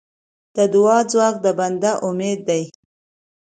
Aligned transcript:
د 0.55 0.57
دعا 0.73 0.97
ځواک 1.11 1.35
د 1.45 1.47
بنده 1.59 1.91
امید 2.07 2.39
دی. 2.49 2.63